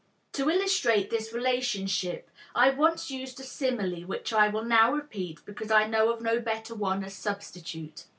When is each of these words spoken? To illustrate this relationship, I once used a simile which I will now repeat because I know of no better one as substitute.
To 0.33 0.49
illustrate 0.49 1.11
this 1.11 1.31
relationship, 1.31 2.31
I 2.55 2.71
once 2.71 3.11
used 3.11 3.39
a 3.39 3.43
simile 3.43 4.01
which 4.07 4.33
I 4.33 4.47
will 4.47 4.65
now 4.65 4.91
repeat 4.91 5.45
because 5.45 5.69
I 5.69 5.85
know 5.85 6.11
of 6.11 6.21
no 6.21 6.39
better 6.39 6.73
one 6.73 7.03
as 7.03 7.13
substitute. 7.13 8.05